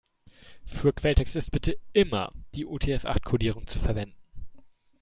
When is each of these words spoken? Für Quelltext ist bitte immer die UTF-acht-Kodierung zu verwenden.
Für 0.65 0.93
Quelltext 0.93 1.35
ist 1.35 1.51
bitte 1.51 1.77
immer 1.93 2.31
die 2.55 2.65
UTF-acht-Kodierung 2.65 3.67
zu 3.67 3.77
verwenden. 3.77 4.17